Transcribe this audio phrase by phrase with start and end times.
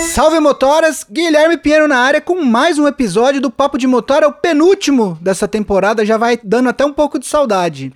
[0.00, 4.26] Salve motoras, Guilherme Pinheiro na área com mais um episódio do Papo de Motor, é
[4.26, 7.92] o penúltimo dessa temporada, já vai dando até um pouco de saudade.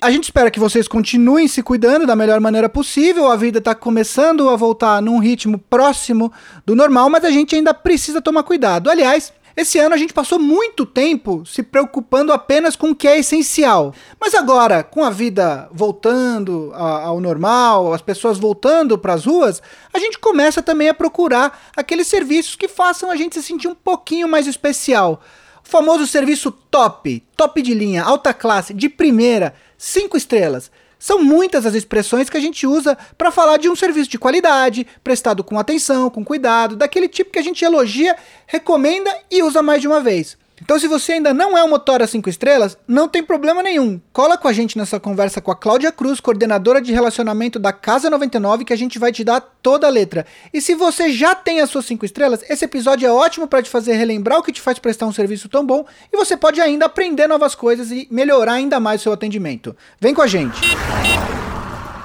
[0.00, 3.30] A gente espera que vocês continuem se cuidando da melhor maneira possível.
[3.30, 6.32] A vida está começando a voltar num ritmo próximo
[6.64, 8.90] do normal, mas a gente ainda precisa tomar cuidado.
[8.90, 13.18] Aliás, esse ano a gente passou muito tempo se preocupando apenas com o que é
[13.18, 13.94] essencial.
[14.20, 19.98] Mas agora, com a vida voltando ao normal, as pessoas voltando para as ruas, a
[19.98, 24.28] gente começa também a procurar aqueles serviços que façam a gente se sentir um pouquinho
[24.28, 25.20] mais especial.
[25.64, 30.70] O famoso serviço top, top de linha, alta classe, de primeira, cinco estrelas.
[30.98, 34.86] São muitas as expressões que a gente usa para falar de um serviço de qualidade,
[35.04, 38.16] prestado com atenção, com cuidado, daquele tipo que a gente elogia,
[38.46, 40.36] recomenda e usa mais de uma vez.
[40.60, 44.00] Então, se você ainda não é um motor a 5 estrelas, não tem problema nenhum.
[44.12, 48.10] Cola com a gente nessa conversa com a Cláudia Cruz, coordenadora de relacionamento da Casa
[48.10, 50.26] 99, que a gente vai te dar toda a letra.
[50.52, 53.70] E se você já tem as suas 5 estrelas, esse episódio é ótimo para te
[53.70, 56.86] fazer relembrar o que te faz prestar um serviço tão bom e você pode ainda
[56.86, 59.76] aprender novas coisas e melhorar ainda mais o seu atendimento.
[60.00, 60.60] Vem com a gente.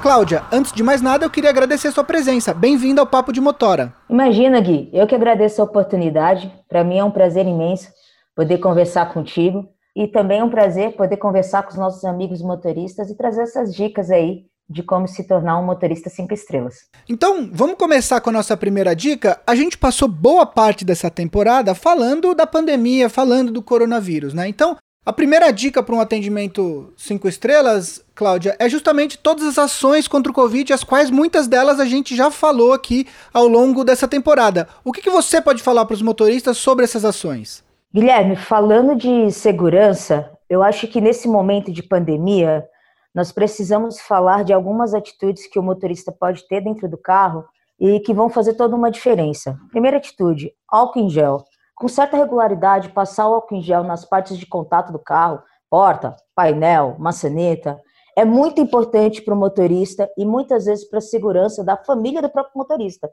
[0.02, 2.54] Cláudia, antes de mais nada, eu queria agradecer a sua presença.
[2.54, 3.94] Bem-vinda ao Papo de Motora.
[4.10, 6.52] Imagina, Gui, eu que agradeço a oportunidade.
[6.68, 7.88] Para mim é um prazer imenso
[8.36, 9.68] poder conversar contigo.
[9.96, 13.74] E também é um prazer poder conversar com os nossos amigos motoristas e trazer essas
[13.74, 16.88] dicas aí de como se tornar um motorista cinco estrelas.
[17.08, 19.40] Então, vamos começar com a nossa primeira dica.
[19.46, 24.48] A gente passou boa parte dessa temporada falando da pandemia, falando do coronavírus, né?
[24.48, 30.08] Então, a primeira dica para um atendimento cinco estrelas, Cláudia, é justamente todas as ações
[30.08, 34.08] contra o Covid, as quais muitas delas a gente já falou aqui ao longo dessa
[34.08, 34.68] temporada.
[34.84, 37.62] O que, que você pode falar para os motoristas sobre essas ações?
[37.96, 42.68] Guilherme, falando de segurança, eu acho que nesse momento de pandemia,
[43.14, 47.46] nós precisamos falar de algumas atitudes que o motorista pode ter dentro do carro
[47.80, 49.60] e que vão fazer toda uma diferença.
[49.70, 51.44] Primeira atitude, álcool em gel.
[51.76, 56.16] Com certa regularidade, passar o álcool em gel nas partes de contato do carro, porta,
[56.34, 57.80] painel, maçaneta,
[58.18, 62.30] é muito importante para o motorista e muitas vezes para a segurança da família do
[62.30, 63.08] próprio motorista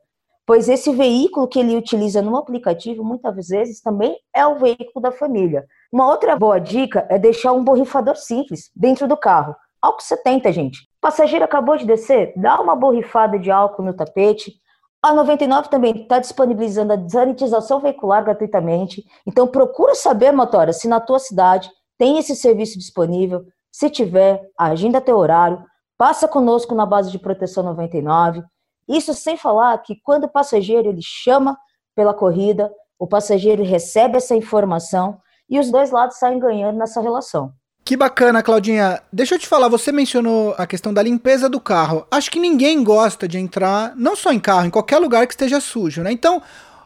[0.50, 5.12] pois esse veículo que ele utiliza no aplicativo muitas vezes também é o veículo da
[5.12, 5.64] família.
[5.92, 9.54] Uma outra boa dica é deixar um borrifador simples dentro do carro.
[9.80, 10.80] Álcool 70, gente.
[10.80, 14.54] O passageiro acabou de descer, dá uma borrifada de álcool no tapete.
[15.00, 19.04] A 99 também está disponibilizando a desanitização veicular gratuitamente.
[19.24, 23.44] Então procura saber, motora, se na tua cidade tem esse serviço disponível.
[23.70, 25.64] Se tiver, agenda teu horário,
[25.96, 28.42] passa conosco na base de proteção 99
[28.96, 31.56] isso sem falar que quando o passageiro ele chama
[31.94, 35.18] pela corrida, o passageiro recebe essa informação
[35.48, 37.52] e os dois lados saem ganhando nessa relação.
[37.84, 39.02] Que bacana, Claudinha.
[39.12, 42.06] Deixa eu te falar, você mencionou a questão da limpeza do carro.
[42.10, 45.60] Acho que ninguém gosta de entrar, não só em carro, em qualquer lugar que esteja
[45.60, 46.12] sujo, né?
[46.12, 46.42] Então,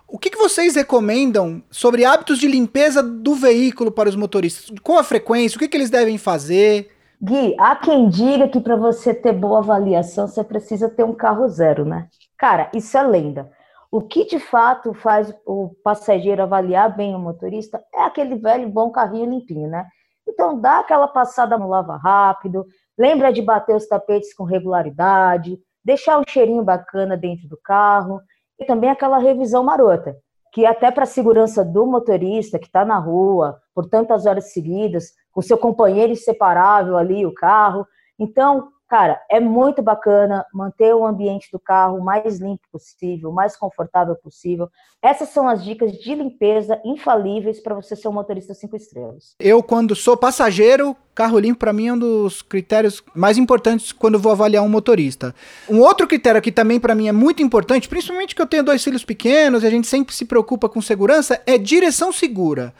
[0.06, 4.72] o que, que vocês recomendam sobre hábitos de limpeza do veículo para os motoristas?
[4.82, 6.94] Com a frequência, o que, que eles devem fazer?
[7.22, 11.48] Gui, há quem diga que para você ter boa avaliação você precisa ter um carro
[11.48, 12.08] zero, né?
[12.36, 13.50] Cara, isso é lenda.
[13.91, 18.91] O que de fato faz o passageiro avaliar bem o motorista é aquele velho bom
[18.91, 19.86] carrinho limpinho, né?
[20.28, 22.66] Então dá aquela passada no lava rápido,
[22.98, 28.20] lembra de bater os tapetes com regularidade, deixar um cheirinho bacana dentro do carro
[28.58, 30.16] e também aquela revisão marota
[30.54, 35.12] que até para a segurança do motorista que está na rua por tantas horas seguidas,
[35.33, 37.87] com seu companheiro inseparável ali, o carro.
[38.19, 44.15] Então, cara, é muito bacana manter o ambiente do carro mais limpo possível, mais confortável
[44.15, 44.69] possível.
[45.03, 49.35] Essas são as dicas de limpeza infalíveis para você ser um motorista cinco estrelas.
[49.41, 54.21] Eu, quando sou passageiro, carro limpo para mim é um dos critérios mais importantes quando
[54.21, 55.35] vou avaliar um motorista.
[55.69, 58.85] Um outro critério que também para mim é muito importante, principalmente que eu tenho dois
[58.85, 62.73] filhos pequenos e a gente sempre se preocupa com segurança, é direção segura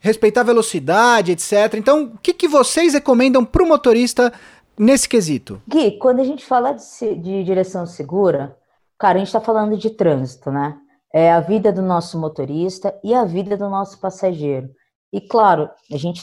[0.00, 1.74] respeitar velocidade, etc.
[1.74, 4.32] Então, o que, que vocês recomendam para o motorista
[4.76, 5.62] nesse quesito?
[5.68, 8.56] Gui, quando a gente fala de, de direção segura,
[8.98, 10.76] cara, a gente está falando de trânsito, né?
[11.12, 14.70] É a vida do nosso motorista e a vida do nosso passageiro.
[15.12, 16.22] E claro, a gente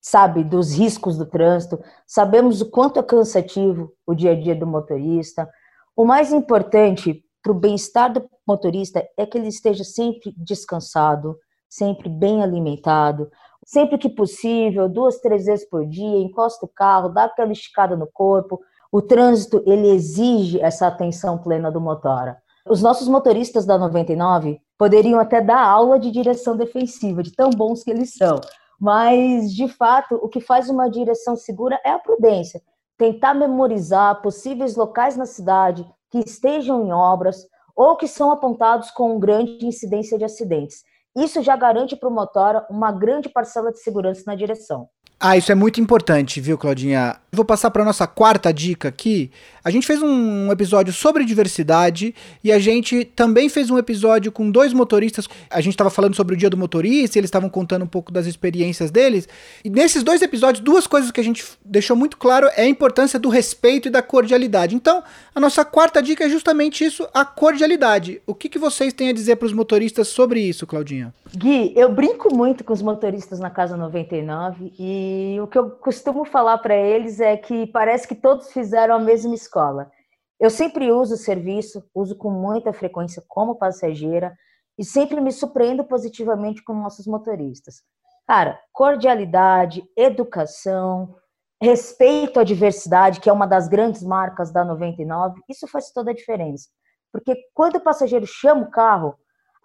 [0.00, 4.66] sabe dos riscos do trânsito, sabemos o quanto é cansativo o dia a dia do
[4.66, 5.48] motorista.
[5.96, 11.36] O mais importante para o bem-estar do motorista é que ele esteja sempre descansado,
[11.68, 13.30] sempre bem alimentado,
[13.64, 18.06] sempre que possível, duas, três vezes por dia, encosta o carro, dá aquela esticada no
[18.06, 18.60] corpo.
[18.92, 22.38] O trânsito, ele exige essa atenção plena do motora.
[22.68, 27.82] Os nossos motoristas da 99 poderiam até dar aula de direção defensiva, de tão bons
[27.82, 28.40] que eles são.
[28.80, 32.60] Mas, de fato, o que faz uma direção segura é a prudência.
[32.98, 39.18] Tentar memorizar possíveis locais na cidade que estejam em obras, ou que são apontados com
[39.18, 40.82] grande incidência de acidentes.
[41.16, 44.90] Isso já garante para o motor uma grande parcela de segurança na direção.
[45.18, 47.16] Ah, isso é muito importante, viu, Claudinha?
[47.32, 49.30] Vou passar para nossa quarta dica aqui.
[49.64, 52.14] A gente fez um episódio sobre diversidade
[52.44, 55.26] e a gente também fez um episódio com dois motoristas.
[55.50, 58.12] A gente estava falando sobre o dia do motorista e eles estavam contando um pouco
[58.12, 59.26] das experiências deles.
[59.64, 63.18] E nesses dois episódios, duas coisas que a gente deixou muito claro é a importância
[63.18, 64.74] do respeito e da cordialidade.
[64.74, 65.02] Então,
[65.34, 68.20] a nossa quarta dica é justamente isso, a cordialidade.
[68.26, 71.12] O que, que vocês têm a dizer para os motoristas sobre isso, Claudinha?
[71.34, 75.05] Gui, eu brinco muito com os motoristas na Casa 99 e
[75.42, 79.34] o que eu costumo falar para eles é que parece que todos fizeram a mesma
[79.34, 79.90] escola.
[80.38, 84.36] Eu sempre uso o serviço, uso com muita frequência como passageira
[84.78, 87.82] e sempre me surpreendo positivamente com nossos motoristas.
[88.26, 91.14] Cara, cordialidade, educação,
[91.62, 96.14] respeito à diversidade, que é uma das grandes marcas da 99, isso faz toda a
[96.14, 96.68] diferença.
[97.12, 99.14] Porque quando o passageiro chama o carro,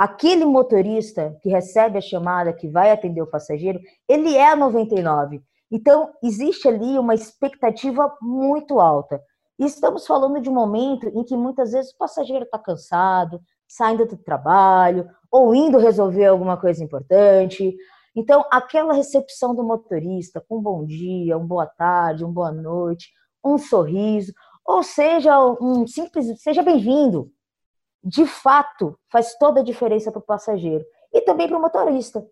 [0.01, 5.43] aquele motorista que recebe a chamada, que vai atender o passageiro, ele é a 99.
[5.71, 9.21] Então, existe ali uma expectativa muito alta.
[9.59, 14.07] E estamos falando de um momento em que muitas vezes o passageiro está cansado, saindo
[14.07, 17.71] do trabalho, ou indo resolver alguma coisa importante.
[18.15, 23.11] Então, aquela recepção do motorista com um bom dia, um boa tarde, uma boa noite,
[23.45, 24.33] um sorriso,
[24.65, 27.31] ou seja, um simples, seja bem-vindo,
[28.03, 30.83] de fato faz toda a diferença para o passageiro
[31.13, 32.25] e também para o motorista,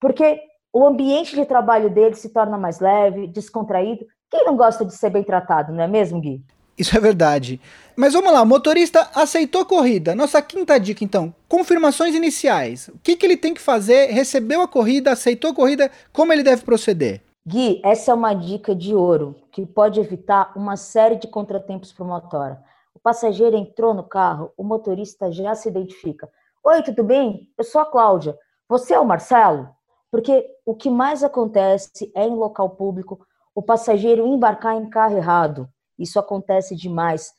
[0.00, 0.40] porque
[0.72, 4.06] o ambiente de trabalho dele se torna mais leve, descontraído.
[4.30, 6.44] Quem não gosta de ser bem tratado, não é mesmo, Gui?
[6.78, 7.60] Isso é verdade.
[7.94, 10.14] Mas vamos lá, o motorista aceitou a corrida.
[10.14, 11.34] Nossa quinta dica, então.
[11.46, 12.88] Confirmações iniciais.
[12.88, 14.06] O que, que ele tem que fazer?
[14.06, 17.20] Recebeu a corrida, aceitou a corrida, como ele deve proceder?
[17.46, 22.04] Gui, essa é uma dica de ouro que pode evitar uma série de contratempos para
[22.04, 22.56] o motor.
[22.94, 26.30] O passageiro entrou no carro, o motorista já se identifica.
[26.64, 27.48] Oi, tudo bem?
[27.56, 28.36] Eu sou a Cláudia.
[28.68, 29.68] Você é o Marcelo?
[30.10, 35.68] Porque o que mais acontece é em local público o passageiro embarcar em carro errado.
[35.98, 37.32] Isso acontece demais,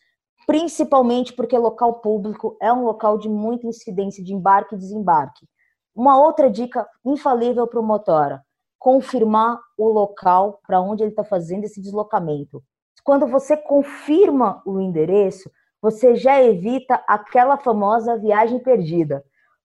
[0.48, 5.48] principalmente porque local público é um local de muita incidência de embarque e desembarque.
[5.94, 8.42] Uma outra dica infalível para o motora:
[8.80, 12.64] confirmar o local para onde ele está fazendo esse deslocamento.
[13.04, 15.50] Quando você confirma o endereço,
[15.82, 19.24] você já evita aquela famosa viagem perdida.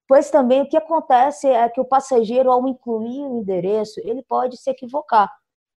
[0.08, 4.56] Pois também o que acontece é que o passageiro, ao incluir o endereço, ele pode
[4.56, 5.30] se equivocar.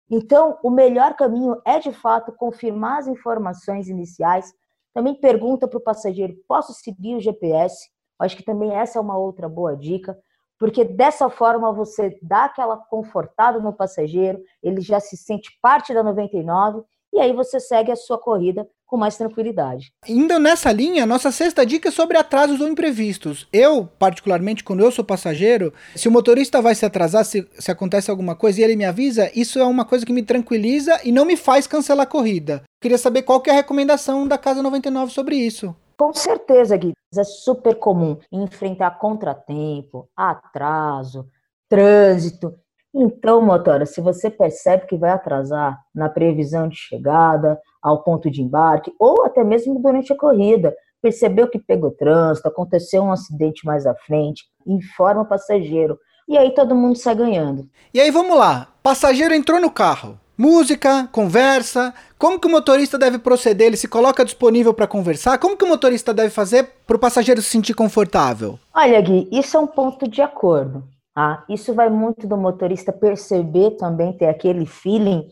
[0.09, 4.53] Então, o melhor caminho é, de fato, confirmar as informações iniciais.
[4.93, 7.89] Também pergunta para o passageiro: posso seguir o GPS?
[8.19, 10.17] Acho que também essa é uma outra boa dica,
[10.59, 16.03] porque dessa forma você dá aquela confortada no passageiro, ele já se sente parte da
[16.03, 16.83] 99
[17.17, 19.91] e aí você segue a sua corrida com mais tranquilidade.
[20.07, 23.47] Indo nessa linha, nossa sexta dica é sobre atrasos ou imprevistos.
[23.51, 28.09] Eu, particularmente, quando eu sou passageiro, se o motorista vai se atrasar, se, se acontece
[28.11, 31.25] alguma coisa e ele me avisa, isso é uma coisa que me tranquiliza e não
[31.25, 32.63] me faz cancelar a corrida.
[32.79, 35.75] Queria saber qual que é a recomendação da Casa 99 sobre isso.
[35.97, 36.93] Com certeza, Gui.
[37.17, 41.27] É super comum enfrentar contratempo, atraso,
[41.67, 42.53] trânsito.
[42.99, 48.41] Então, motora, se você percebe que vai atrasar na previsão de chegada, ao ponto de
[48.41, 53.85] embarque, ou até mesmo durante a corrida, percebeu que pegou trânsito, aconteceu um acidente mais
[53.85, 55.99] à frente, informa o passageiro.
[56.27, 57.69] E aí todo mundo sai ganhando.
[57.93, 60.19] E aí vamos lá, passageiro entrou no carro.
[60.35, 63.67] Música, conversa, como que o motorista deve proceder?
[63.67, 65.37] Ele se coloca disponível para conversar?
[65.37, 68.57] Como que o motorista deve fazer para o passageiro se sentir confortável?
[68.73, 70.83] Olha, Gui, isso é um ponto de acordo.
[71.19, 75.27] Ah, isso vai muito do motorista perceber também, ter aquele feeling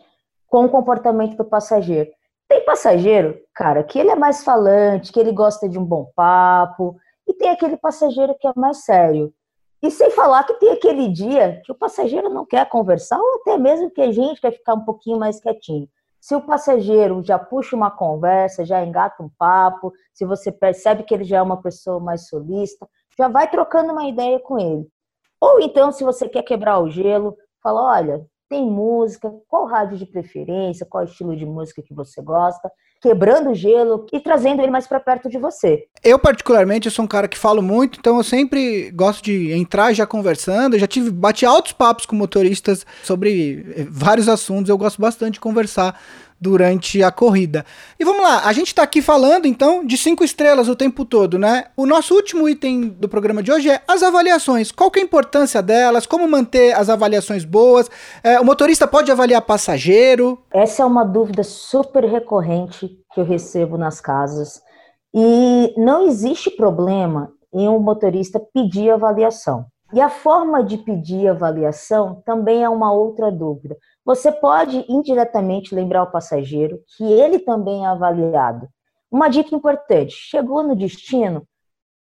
[0.48, 2.10] com o comportamento do passageiro.
[2.50, 6.96] Tem passageiro, cara, que ele é mais falante, que ele gosta de um bom papo,
[7.28, 9.32] e tem aquele passageiro que é mais sério.
[9.80, 13.56] E sem falar que tem aquele dia que o passageiro não quer conversar, ou até
[13.56, 15.88] mesmo que a gente quer ficar um pouquinho mais quietinho.
[16.20, 21.14] Se o passageiro já puxa uma conversa, já engata um papo, se você percebe que
[21.14, 24.88] ele já é uma pessoa mais solista, já vai trocando uma ideia com ele.
[25.40, 30.06] Ou então, se você quer quebrar o gelo, fala: olha, tem música, qual rádio de
[30.06, 34.88] preferência, qual estilo de música que você gosta, quebrando o gelo e trazendo ele mais
[34.88, 35.86] para perto de você.
[36.04, 40.08] Eu, particularmente, sou um cara que falo muito, então eu sempre gosto de entrar já
[40.08, 40.76] conversando.
[40.76, 45.34] Eu já tive, bati altos papos com motoristas sobre eh, vários assuntos, eu gosto bastante
[45.34, 46.00] de conversar
[46.40, 47.66] durante a corrida.
[48.00, 51.40] E vamos lá, a gente está aqui falando então de cinco estrelas o tempo todo,
[51.40, 51.66] né?
[51.76, 54.72] O nosso último item do programa de hoje é as avaliações.
[54.72, 56.06] Qual que é a importância delas?
[56.06, 57.90] Como manter as avaliações boas?
[58.24, 60.38] É, o motorista pode avaliar passageiro?
[60.54, 64.62] Essa é uma dúvida super recorrente que eu recebo nas casas.
[65.14, 69.66] E não existe problema em um motorista pedir avaliação.
[69.94, 73.78] E a forma de pedir avaliação também é uma outra dúvida.
[74.06, 78.70] Você pode indiretamente lembrar o passageiro que ele também é avaliado.
[79.12, 81.48] Uma dica importante: chegou no destino?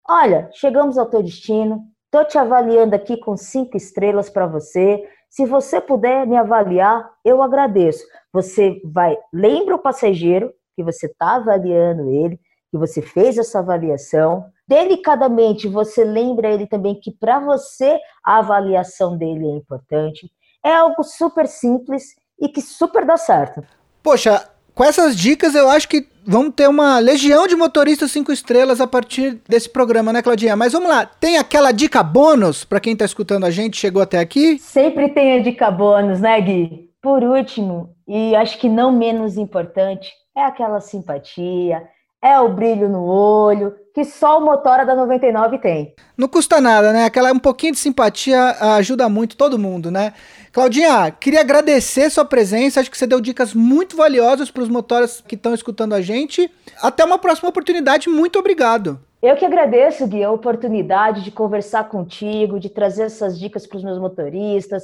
[0.09, 5.07] Olha, chegamos ao teu destino, estou te avaliando aqui com cinco estrelas para você.
[5.29, 8.03] Se você puder me avaliar, eu agradeço.
[8.33, 12.39] Você vai, lembra o passageiro que você está avaliando ele,
[12.71, 14.45] que você fez essa avaliação.
[14.67, 20.31] Delicadamente, você lembra ele também que para você a avaliação dele é importante.
[20.63, 23.63] É algo super simples e que super dá certo.
[24.03, 28.79] Poxa, com essas dicas eu acho que vamos ter uma legião de motoristas cinco estrelas
[28.79, 30.55] a partir desse programa, né, Claudinha?
[30.55, 34.19] Mas vamos lá, tem aquela dica bônus para quem está escutando a gente, chegou até
[34.19, 34.59] aqui?
[34.59, 36.89] Sempre tem a dica bônus, né, Gui?
[37.01, 41.81] Por último, e acho que não menos importante, é aquela simpatia,
[42.21, 45.93] é o brilho no olho, que só o Motora da 99 tem.
[46.15, 47.05] Não custa nada, né?
[47.05, 50.13] Aquela um pouquinho de simpatia ajuda muito todo mundo, né?
[50.51, 52.79] Claudinha, queria agradecer sua presença.
[52.79, 56.49] Acho que você deu dicas muito valiosas para os motoras que estão escutando a gente.
[56.81, 58.09] Até uma próxima oportunidade.
[58.09, 58.99] Muito obrigado.
[59.21, 63.83] Eu que agradeço, Gui, a oportunidade de conversar contigo, de trazer essas dicas para os
[63.83, 64.83] meus motoristas.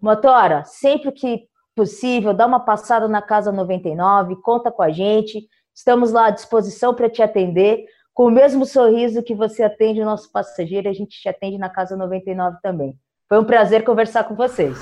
[0.00, 1.44] Motora, sempre que
[1.76, 5.46] possível, dá uma passada na Casa 99, conta com a gente.
[5.74, 7.84] Estamos lá à disposição para te atender.
[8.12, 11.68] Com o mesmo sorriso que você atende o nosso passageiro, a gente te atende na
[11.68, 12.94] Casa 99 também.
[13.28, 14.78] Foi um prazer conversar com vocês.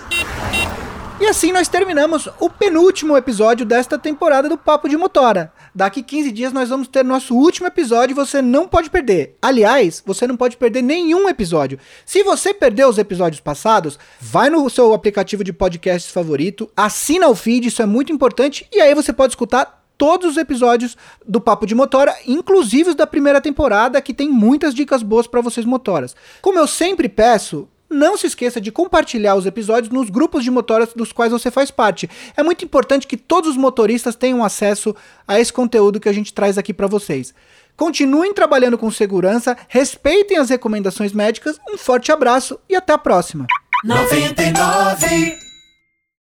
[1.18, 5.52] E assim nós terminamos o penúltimo episódio desta temporada do Papo de Motora.
[5.75, 9.38] Daqui 15 dias nós vamos ter nosso último episódio e você não pode perder.
[9.40, 11.78] Aliás, você não pode perder nenhum episódio.
[12.04, 17.34] Se você perdeu os episódios passados, vai no seu aplicativo de podcasts favorito, assina o
[17.34, 21.64] feed, isso é muito importante, e aí você pode escutar todos os episódios do Papo
[21.64, 26.16] de Motora, inclusive os da primeira temporada, que tem muitas dicas boas para vocês motoras.
[26.40, 30.92] Como eu sempre peço, não se esqueça de compartilhar os episódios nos grupos de motoras
[30.92, 32.11] dos quais você faz parte.
[32.37, 34.92] É muito importante que todos os motoristas tenham acesso
[35.25, 37.32] a esse conteúdo que a gente traz aqui para vocês.
[37.76, 41.61] Continuem trabalhando com segurança, respeitem as recomendações médicas.
[41.73, 43.47] Um forte abraço e até a próxima.
[43.85, 45.51] 99